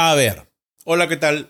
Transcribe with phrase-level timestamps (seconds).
[0.00, 0.48] A ver,
[0.84, 1.48] hola, ¿qué tal?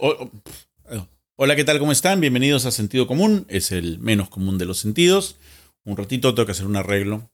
[1.36, 1.78] Hola, ¿qué tal?
[1.78, 2.18] ¿Cómo están?
[2.18, 3.44] Bienvenidos a Sentido Común.
[3.50, 5.36] Es el menos común de los sentidos.
[5.84, 7.28] Un ratito tengo que hacer un arreglo.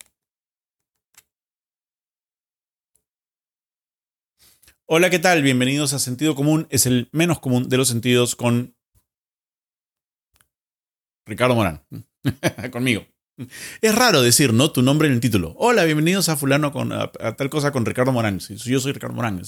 [4.87, 5.45] Hola, ¿qué tal?
[5.45, 6.67] Bienvenidos a Sentido Común.
[6.71, 8.75] Es el menos común de los sentidos con
[11.27, 11.85] Ricardo Morán.
[12.73, 13.07] Conmigo.
[13.81, 14.71] Es raro decir, ¿no?
[14.71, 15.55] Tu nombre en el título.
[15.59, 18.39] Hola, bienvenidos a fulano con a, tal cosa con Ricardo Morán.
[18.39, 19.43] Yo soy Ricardo Morán.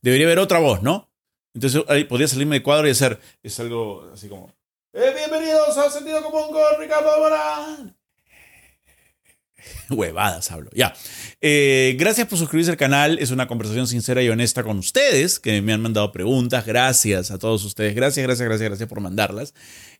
[0.00, 1.10] Debería haber otra voz, ¿no?
[1.54, 4.52] Entonces ahí podría salirme de cuadro y hacer, es algo así como,
[4.92, 7.96] "Eh, bienvenidos a Sentido Común con Ricardo Morán.
[9.90, 10.94] Huevadas hablo, ya.
[11.40, 15.60] Eh, gracias por suscribirse al canal, es una conversación sincera y honesta con ustedes, que
[15.62, 19.54] me han mandado preguntas, gracias a todos ustedes, gracias, gracias, gracias, gracias por mandarlas.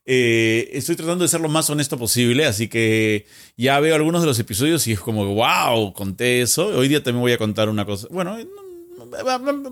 [0.07, 3.27] Eh, estoy tratando de ser lo más honesto posible, así que
[3.57, 6.67] ya veo algunos de los episodios y es como, wow, conté eso.
[6.67, 8.65] Hoy día también voy a contar una cosa, bueno, no,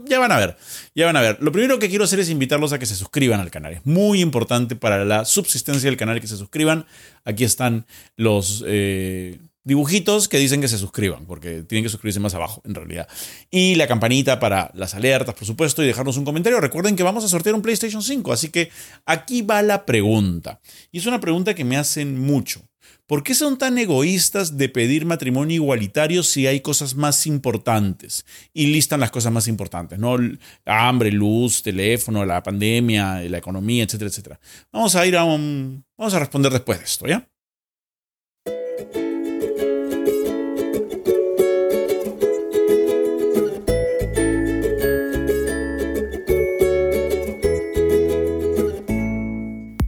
[0.07, 0.57] ya van a ver,
[0.95, 1.39] ya van a ver.
[1.41, 3.75] Lo primero que quiero hacer es invitarlos a que se suscriban al canal.
[3.75, 6.87] Es muy importante para la subsistencia del canal que se suscriban.
[7.25, 12.35] Aquí están los eh, dibujitos que dicen que se suscriban, porque tienen que suscribirse más
[12.35, 13.09] abajo, en realidad.
[13.51, 16.61] Y la campanita para las alertas, por supuesto, y dejarnos un comentario.
[16.61, 18.71] Recuerden que vamos a sortear un PlayStation 5, así que
[19.07, 20.61] aquí va la pregunta.
[20.91, 22.63] Y es una pregunta que me hacen mucho.
[23.07, 28.25] ¿Por qué son tan egoístas de pedir matrimonio igualitario si hay cosas más importantes?
[28.55, 30.17] Y listan las cosas más importantes, ¿no?
[30.65, 34.41] Hambre, luz, teléfono, la pandemia, la economía, etcétera, etcétera.
[34.73, 35.85] Vamos a ir a un...
[35.99, 37.29] Vamos a responder después de esto, ¿ya?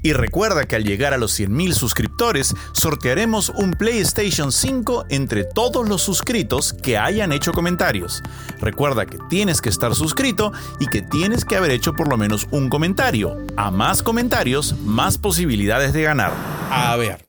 [0.05, 5.89] Y recuerda que al llegar a los 100.000 suscriptores, sortearemos un PlayStation 5 entre todos
[5.89, 8.23] los suscritos que hayan hecho comentarios.
[8.61, 12.47] Recuerda que tienes que estar suscrito y que tienes que haber hecho por lo menos
[12.51, 13.39] un comentario.
[13.57, 16.35] A más comentarios, más posibilidades de ganar.
[16.69, 17.27] A ver,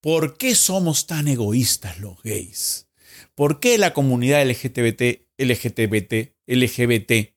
[0.00, 2.86] ¿por qué somos tan egoístas los gays?
[3.34, 7.32] ¿Por qué la comunidad LGBT, LGBT, LGBTQ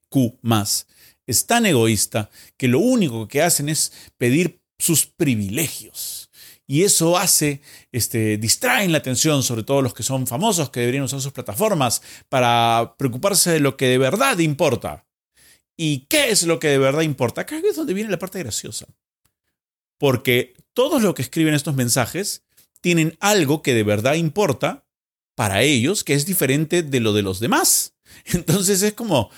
[1.27, 6.29] es tan egoísta que lo único que hacen es pedir sus privilegios.
[6.67, 11.03] Y eso hace, este, distraen la atención, sobre todo los que son famosos, que deberían
[11.03, 15.05] usar sus plataformas para preocuparse de lo que de verdad importa.
[15.77, 17.41] ¿Y qué es lo que de verdad importa?
[17.41, 18.87] Acá es donde viene la parte graciosa.
[19.97, 22.43] Porque todos los que escriben estos mensajes
[22.81, 24.85] tienen algo que de verdad importa
[25.35, 27.93] para ellos, que es diferente de lo de los demás.
[28.25, 29.29] Entonces es como,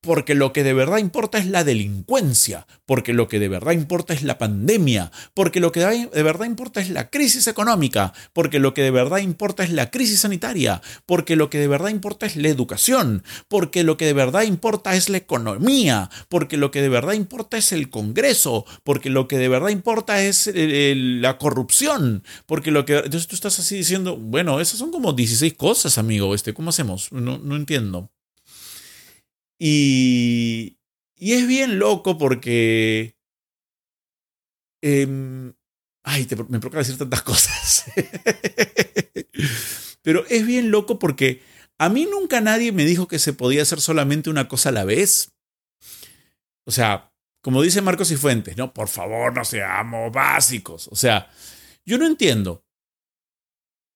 [0.00, 4.14] porque lo que de verdad importa es la delincuencia, porque lo que de verdad importa
[4.14, 8.74] es la pandemia, porque lo que de verdad importa es la crisis económica, porque lo
[8.74, 12.36] que de verdad importa es la crisis sanitaria, porque lo que de verdad importa es
[12.36, 16.88] la educación, porque lo que de verdad importa es la economía, porque lo que de
[16.88, 21.38] verdad importa es el Congreso, porque lo que de verdad importa es el- el- la
[21.38, 22.96] corrupción, porque lo que...
[22.98, 27.10] Entonces tú estás así diciendo, bueno, esas son como 16 cosas, amigo, este, ¿cómo hacemos?
[27.12, 28.10] No, no entiendo.
[29.58, 30.78] Y,
[31.16, 33.16] y es bien loco porque...
[34.82, 35.52] em,
[36.04, 37.84] ay, te- me provoca decir tantas cosas.
[40.02, 41.42] Pero es bien loco porque
[41.78, 44.84] a mí nunca nadie me dijo que se podía hacer solamente una cosa a la
[44.84, 45.32] vez.
[46.66, 50.88] O sea, como dice Marcos y Fuentes, no, por favor, no seamos básicos.
[50.88, 51.30] O sea,
[51.84, 52.64] yo no entiendo.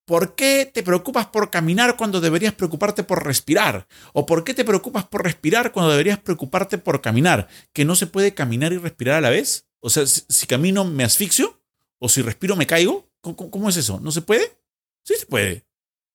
[0.04, 3.86] ¿Por qué te preocupas por caminar cuando deberías preocuparte por respirar?
[4.12, 7.48] ¿O por qué te preocupas por respirar cuando deberías preocuparte por caminar?
[7.72, 9.66] ¿Que no se puede caminar y respirar a la vez?
[9.78, 11.60] O sea, si, camino me asfixio
[11.98, 13.08] o si respiro me caigo.
[13.20, 14.00] ¿Cómo, es eso?
[14.00, 14.56] ¿No se puede?
[15.04, 15.64] Sí se puede.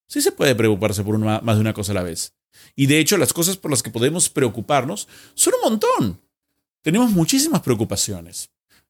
[0.07, 2.33] Sí se puede preocuparse por más de una cosa a la vez.
[2.75, 6.21] Y de hecho, las cosas por las que podemos preocuparnos son un montón.
[6.81, 8.49] Tenemos muchísimas preocupaciones.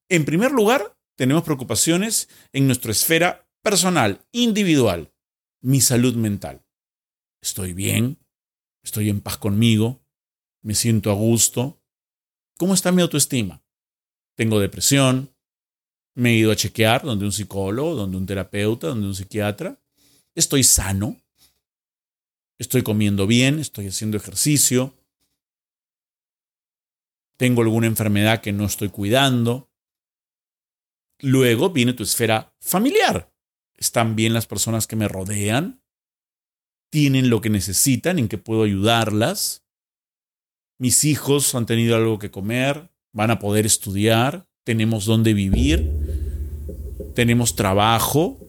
[0.09, 5.11] En primer lugar, tenemos preocupaciones en nuestra esfera personal, individual,
[5.61, 6.63] mi salud mental.
[7.41, 8.17] Estoy bien,
[8.83, 10.01] estoy en paz conmigo,
[10.61, 11.81] me siento a gusto.
[12.57, 13.63] ¿Cómo está mi autoestima?
[14.35, 15.33] Tengo depresión,
[16.15, 19.79] me he ido a chequear donde un psicólogo, donde un terapeuta, donde un psiquiatra.
[20.35, 21.17] Estoy sano,
[22.57, 24.93] estoy comiendo bien, estoy haciendo ejercicio.
[27.37, 29.69] Tengo alguna enfermedad que no estoy cuidando.
[31.19, 33.31] Luego viene tu esfera familiar
[33.77, 35.81] están bien las personas que me rodean,
[36.89, 39.63] tienen lo que necesitan, en que puedo ayudarlas,
[40.79, 45.89] mis hijos han tenido algo que comer, van a poder estudiar, tenemos dónde vivir,
[47.15, 48.39] tenemos trabajo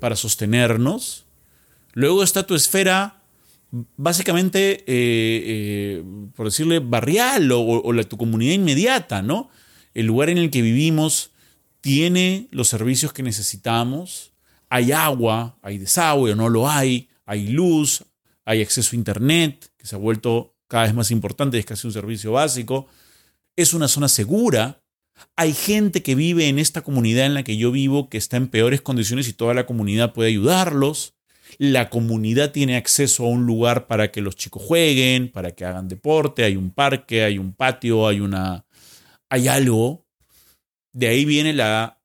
[0.00, 1.26] para sostenernos.
[1.92, 3.22] Luego está tu esfera
[3.96, 6.04] básicamente, eh, eh,
[6.34, 9.50] por decirle, barrial o, la, tu comunidad inmediata, ¿no?
[9.94, 11.30] El lugar en el que vivimos
[11.80, 14.32] tiene los servicios que necesitamos,
[14.76, 18.04] hay agua, hay desagüe o no lo hay, hay luz,
[18.44, 21.92] hay acceso a Internet, que se ha vuelto cada vez más importante, es casi un
[21.92, 22.86] servicio básico,
[23.56, 24.82] es una zona segura,
[25.34, 28.48] hay gente que vive en esta comunidad en la que yo vivo que está en
[28.48, 31.14] peores condiciones y toda la comunidad puede ayudarlos.
[31.58, 35.88] La comunidad tiene acceso a un lugar para que los chicos jueguen, para que hagan
[35.88, 38.66] deporte, hay un parque, hay un patio, hay una
[39.30, 40.06] hay algo.
[40.92, 41.95] De ahí viene la,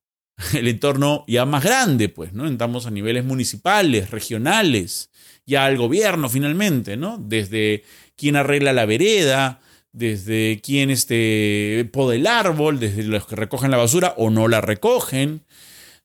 [0.54, 2.48] el entorno ya más grande, pues, ¿no?
[2.48, 5.10] Entramos a niveles municipales, regionales,
[5.46, 7.18] ya al gobierno finalmente, ¿no?
[7.18, 7.84] Desde
[8.16, 9.60] quién arregla la vereda,
[9.92, 14.62] desde quién este, poda el árbol, desde los que recogen la basura o no la
[14.62, 15.44] recogen,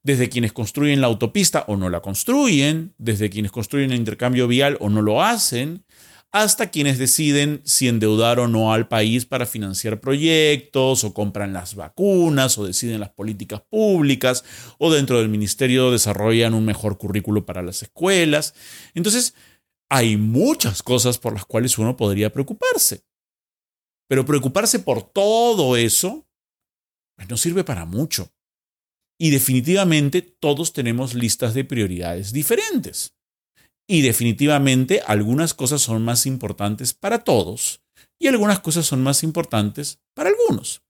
[0.03, 4.77] desde quienes construyen la autopista o no la construyen, desde quienes construyen el intercambio vial
[4.81, 5.85] o no lo hacen,
[6.33, 11.75] hasta quienes deciden si endeudar o no al país para financiar proyectos, o compran las
[11.75, 14.45] vacunas, o deciden las políticas públicas,
[14.79, 18.55] o dentro del ministerio desarrollan un mejor currículo para las escuelas.
[18.95, 19.35] Entonces,
[19.89, 23.05] hay muchas cosas por las cuales uno podría preocuparse.
[24.09, 26.27] Pero preocuparse por todo eso
[27.17, 28.33] pues no sirve para mucho.
[29.19, 33.17] Y definitivamente todos tenemos listas de prioridades diferentes.
[33.87, 37.81] Y definitivamente algunas cosas son más importantes para todos
[38.19, 40.83] y algunas cosas son más importantes para algunos.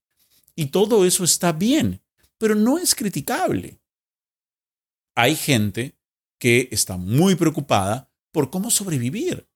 [0.55, 2.01] Y todo eso está bien,
[2.37, 3.79] pero no es criticable.
[5.15, 5.95] Hay gente
[6.39, 9.47] que está muy preocupada por cómo sobrevivir,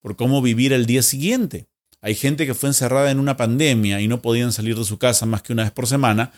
[0.00, 1.68] por cómo vivir el día siguiente.
[2.00, 5.24] Hay gente que fue encerrada en una pandemia y no podían salir de su casa
[5.24, 6.32] más que una vez por semana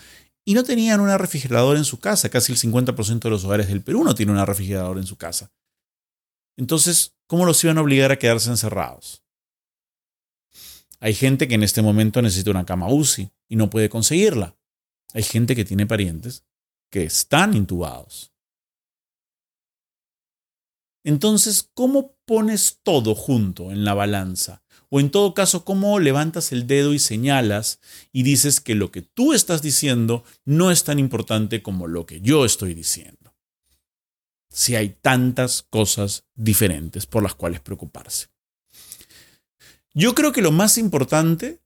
[0.45, 2.29] y no tenían una refrigeradora en su casa.
[2.29, 5.51] Casi el 50% de los hogares del Perú no tiene una refrigeradora en su casa.
[6.57, 9.23] Entonces, ¿cómo los iban a obligar a quedarse encerrados?
[11.01, 14.57] Hay gente que en este momento necesita una cama UCI y no puede conseguirla.
[15.13, 16.45] Hay gente que tiene parientes
[16.91, 18.33] que están intubados.
[21.05, 24.63] Entonces, ¿cómo pones todo junto en la balanza?
[24.89, 27.81] O en todo caso, ¿cómo levantas el dedo y señalas
[28.13, 32.21] y dices que lo que tú estás diciendo no es tan importante como lo que
[32.21, 33.26] yo estoy diciendo?
[34.57, 38.29] Si hay tantas cosas diferentes por las cuales preocuparse.
[39.93, 41.61] Yo creo que lo más importante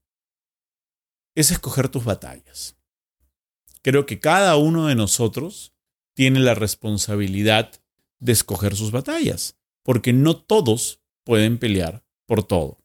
[1.37, 2.77] es escoger tus batallas.
[3.83, 5.73] Creo que cada uno de nosotros
[6.15, 7.71] tiene la responsabilidad
[8.19, 12.81] de escoger sus batallas, porque no todos pueden pelear por todo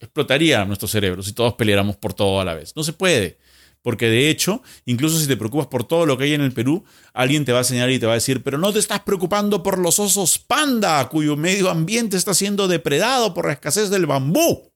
[0.00, 2.74] explotaría nuestro cerebro si todos peleáramos por todo a la vez.
[2.76, 3.38] No se puede.
[3.82, 6.84] Porque de hecho, incluso si te preocupas por todo lo que hay en el Perú,
[7.12, 9.62] alguien te va a señalar y te va a decir, pero no te estás preocupando
[9.62, 14.72] por los osos panda, cuyo medio ambiente está siendo depredado por la escasez del bambú.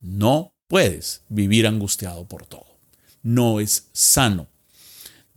[0.00, 2.66] No puedes vivir angustiado por todo.
[3.22, 4.48] No es sano.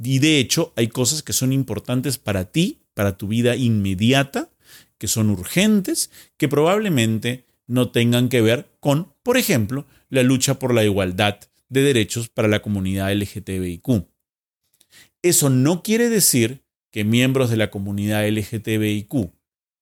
[0.01, 4.49] Y de hecho, hay cosas que son importantes para ti, para tu vida inmediata,
[4.97, 10.73] que son urgentes, que probablemente no tengan que ver con, por ejemplo, la lucha por
[10.73, 14.07] la igualdad de derechos para la comunidad LGTBIQ.
[15.21, 19.31] Eso no quiere decir que miembros de la comunidad LGTBIQ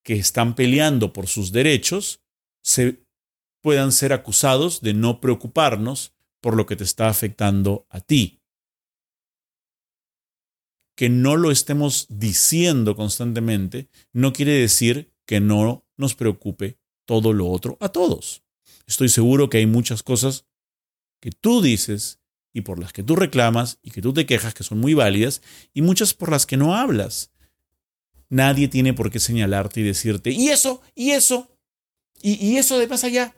[0.03, 2.21] que están peleando por sus derechos
[2.63, 3.05] se
[3.61, 8.41] puedan ser acusados de no preocuparnos por lo que te está afectando a ti.
[10.95, 17.47] Que no lo estemos diciendo constantemente no quiere decir que no nos preocupe todo lo
[17.47, 18.43] otro a todos.
[18.87, 20.45] Estoy seguro que hay muchas cosas
[21.25, 22.19] que tú dices
[22.53, 25.41] y por las que tú reclamas y que tú te quejas que son muy válidas
[25.73, 27.31] y muchas por las que no hablas.
[28.29, 31.49] Nadie tiene por qué señalarte y decirte, y eso, y eso,
[32.21, 33.33] y, eso de más allá.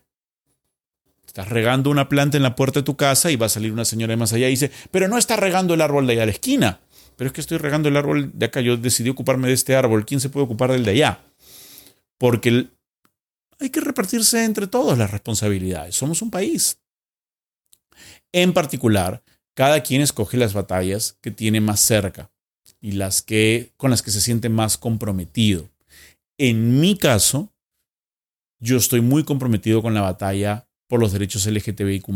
[1.25, 3.86] Estás regando una planta en la puerta de tu casa y va a salir una
[3.86, 6.25] señora de más allá y dice, pero no está regando el árbol de allá a
[6.25, 6.82] la esquina.
[7.15, 10.06] Pero es que estoy regando el árbol de acá, yo decidí ocuparme de este árbol,
[10.06, 11.24] ¿quién se puede ocupar del de allá?
[12.17, 12.67] Porque
[13.62, 15.96] hay que repartirse entre todos las responsabilidades.
[15.96, 16.77] Somos un país.
[18.32, 22.32] En particular, cada quien escoge las batallas que tiene más cerca
[22.80, 25.70] y las que con las que se siente más comprometido.
[26.38, 27.54] En mi caso,
[28.60, 32.08] yo estoy muy comprometido con la batalla por los derechos LGTBIQ+,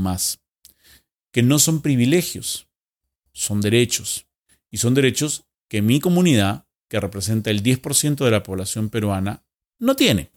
[1.31, 2.67] que no son privilegios,
[3.33, 4.27] son derechos.
[4.69, 9.43] Y son derechos que mi comunidad, que representa el 10% de la población peruana,
[9.79, 10.30] no tiene.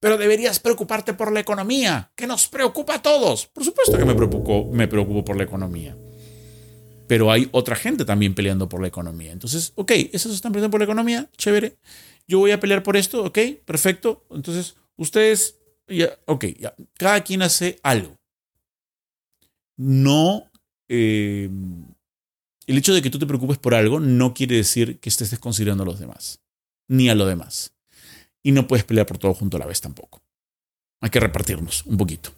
[0.00, 3.46] Pero deberías preocuparte por la economía, que nos preocupa a todos.
[3.46, 5.96] Por supuesto que me preocupo, me preocupo por la economía.
[7.06, 9.30] Pero hay otra gente también peleando por la economía.
[9.30, 11.76] Entonces, ok, esos están peleando por la economía, chévere.
[12.26, 14.24] yo voy a pelear por esto, ok, perfecto.
[14.30, 18.16] Entonces, ustedes, ya, ok, ya, cada quien hace algo.
[19.76, 20.50] No,
[20.88, 21.50] eh,
[22.66, 25.82] el hecho de que tú te preocupes por algo no quiere decir que estés desconsiderando
[25.82, 26.40] a los demás,
[26.88, 27.74] ni a lo demás.
[28.42, 30.22] Y no puedes pelear por todo junto a la vez tampoco.
[31.02, 32.30] Hay que repartirnos un poquito.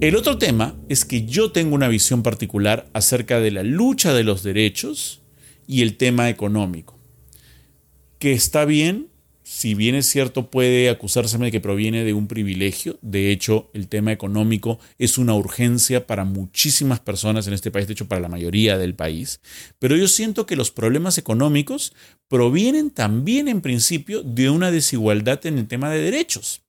[0.00, 4.22] El otro tema es que yo tengo una visión particular acerca de la lucha de
[4.22, 5.20] los derechos
[5.66, 6.96] y el tema económico.
[8.18, 9.08] Que está bien,
[9.50, 12.98] si bien es cierto, puede acusárseme de que proviene de un privilegio.
[13.00, 17.94] De hecho, el tema económico es una urgencia para muchísimas personas en este país, de
[17.94, 19.40] hecho, para la mayoría del país.
[19.78, 21.94] Pero yo siento que los problemas económicos
[22.28, 26.60] provienen también, en principio, de una desigualdad en el tema de derechos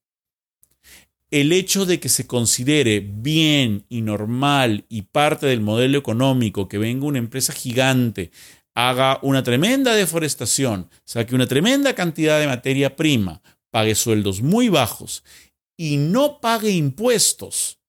[1.31, 6.79] el hecho de que se considere bien y normal y parte del modelo económico que
[6.79, 8.31] venga una empresa gigante,
[8.75, 15.23] haga una tremenda deforestación, saque una tremenda cantidad de materia prima, pague sueldos muy bajos
[15.77, 17.79] y no pague impuestos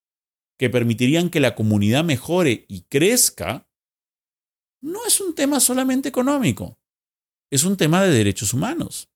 [0.59, 3.67] que permitirían que la comunidad mejore y crezca,
[4.83, 6.79] no es un tema solamente económico,
[7.51, 9.09] es un tema de derechos humanos.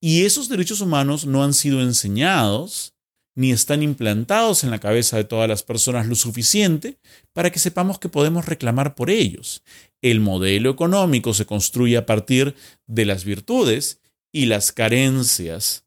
[0.00, 2.94] Y esos derechos humanos no han sido enseñados
[3.34, 6.98] ni están implantados en la cabeza de todas las personas lo suficiente
[7.32, 9.62] para que sepamos que podemos reclamar por ellos.
[10.06, 12.54] El modelo económico se construye a partir
[12.86, 15.84] de las virtudes y las carencias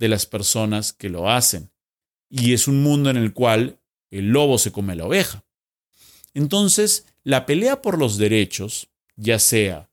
[0.00, 1.70] de las personas que lo hacen.
[2.28, 3.78] Y es un mundo en el cual
[4.10, 5.44] el lobo se come la oveja.
[6.34, 9.92] Entonces, la pelea por los derechos, ya sea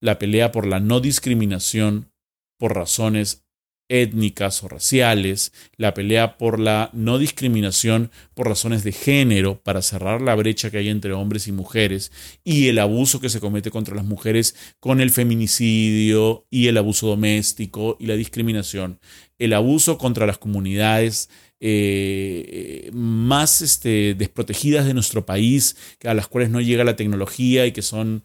[0.00, 2.12] la pelea por la no discriminación
[2.58, 3.44] por razones
[3.92, 10.22] étnicas o raciales, la pelea por la no discriminación por razones de género para cerrar
[10.22, 12.10] la brecha que hay entre hombres y mujeres
[12.42, 17.06] y el abuso que se comete contra las mujeres con el feminicidio y el abuso
[17.06, 18.98] doméstico y la discriminación,
[19.38, 21.28] el abuso contra las comunidades
[21.60, 27.72] eh, más este, desprotegidas de nuestro país, a las cuales no llega la tecnología y
[27.72, 28.24] que son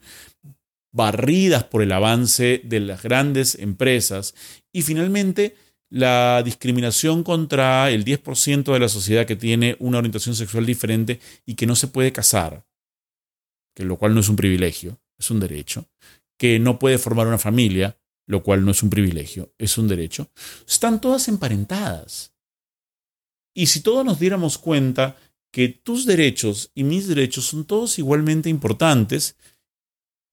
[0.92, 4.34] barridas por el avance de las grandes empresas
[4.72, 5.56] y finalmente
[5.90, 11.54] la discriminación contra el 10% de la sociedad que tiene una orientación sexual diferente y
[11.54, 12.66] que no se puede casar,
[13.74, 15.88] que lo cual no es un privilegio, es un derecho,
[16.38, 20.30] que no puede formar una familia, lo cual no es un privilegio, es un derecho,
[20.66, 22.34] están todas emparentadas.
[23.54, 25.16] Y si todos nos diéramos cuenta
[25.50, 29.36] que tus derechos y mis derechos son todos igualmente importantes,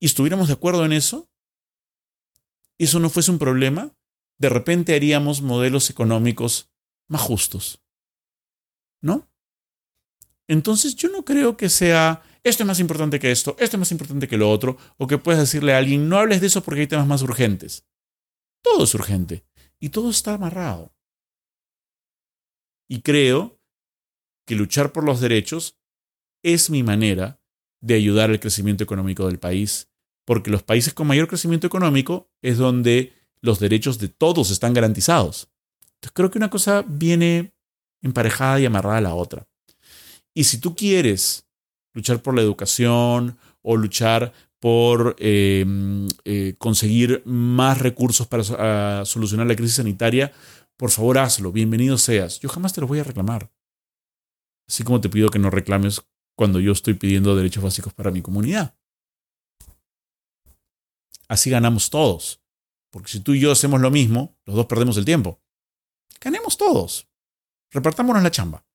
[0.05, 1.31] y estuviéramos de acuerdo en eso,
[2.77, 3.91] eso no fuese un problema,
[4.37, 6.69] de repente haríamos modelos económicos
[7.07, 7.81] más justos.
[9.01, 9.27] ¿No?
[10.47, 13.91] Entonces yo no creo que sea esto es más importante que esto, esto es más
[13.91, 16.81] importante que lo otro, o que puedas decirle a alguien, no hables de eso porque
[16.81, 17.87] hay temas más urgentes.
[18.61, 19.43] Todo es urgente
[19.79, 20.95] y todo está amarrado.
[22.87, 23.59] Y creo
[24.45, 25.79] que luchar por los derechos
[26.43, 27.41] es mi manera
[27.81, 29.89] de ayudar al crecimiento económico del país
[30.25, 35.47] porque los países con mayor crecimiento económico es donde los derechos de todos están garantizados.
[35.95, 37.53] Entonces creo que una cosa viene
[38.01, 39.47] emparejada y amarrada a la otra.
[40.33, 41.47] Y si tú quieres
[41.93, 49.55] luchar por la educación o luchar por em, eh, conseguir más recursos para solucionar la
[49.55, 50.33] crisis sanitaria,
[50.75, 52.39] por favor hazlo, bienvenido seas.
[52.39, 53.51] Yo jamás te lo voy a reclamar.
[54.67, 56.01] Así como te pido que no reclames
[56.35, 58.75] cuando yo estoy pidiendo derechos básicos para mi comunidad.
[61.27, 62.41] Así ganamos todos.
[62.89, 65.41] Porque si tú y yo hacemos lo mismo, los dos perdemos el tiempo.
[66.21, 67.07] Ganemos todos.
[67.71, 68.65] Repartámonos la chamba.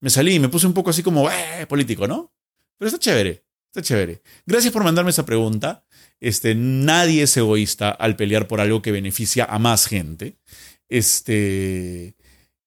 [0.00, 2.32] Me salí, me puse un poco así como eh, político, ¿no?
[2.78, 4.22] Pero está chévere, está chévere.
[4.46, 5.84] Gracias por mandarme esa pregunta.
[6.20, 10.38] Este, nadie es egoísta al pelear por algo que beneficia a más gente.
[10.88, 12.16] Este,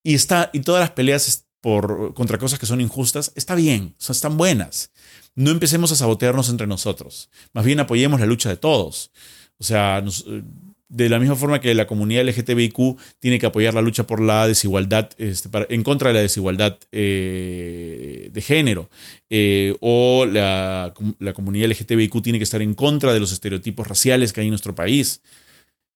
[0.03, 4.15] y, está, y todas las peleas por, contra cosas que son injustas, está bien, son,
[4.15, 4.91] están buenas
[5.37, 7.29] no empecemos a sabotearnos entre nosotros.
[7.53, 9.11] Más bien apoyemos la lucha de todos.
[9.59, 10.41] O sea, eh,
[10.89, 14.47] de la misma forma que la comunidad LGTBIQ tiene que apoyar la lucha por la
[14.47, 18.89] desigualdad, este, en contra de la desigualdad eh, de género,
[19.29, 20.95] eh, o la,
[21.35, 24.73] comunidad LGTBIQ tiene que estar en contra de los estereotipos raciales que hay en nuestro
[24.73, 25.21] país.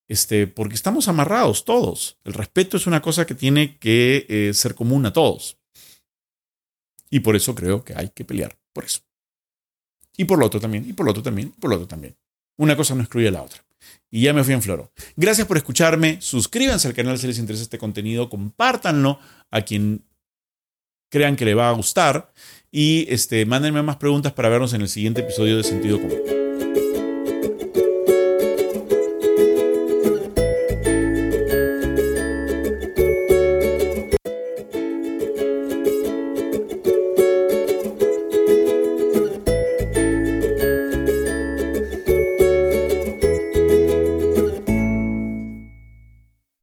[0.07, 2.17] Este, porque estamos amarrados todos.
[2.25, 5.57] El respeto es una cosa que tiene que ser común a todos.
[7.09, 8.55] Y por eso creo que hay que pelear.
[8.73, 9.01] Por eso.
[10.21, 12.15] Y por lo otro también, y por lo otro también, y por lo otro también.
[12.57, 13.63] Una cosa no excluye a la otra.
[14.11, 14.91] Y ya me fui en floro.
[15.15, 16.21] Gracias por escucharme.
[16.21, 18.29] Suscríbanse al canal si les interesa este contenido.
[18.29, 19.17] Compártanlo
[19.49, 20.05] a quien
[21.09, 22.31] crean que le va a gustar.
[22.69, 26.40] Y este, mándenme más preguntas para vernos en el siguiente episodio de Sentido Común.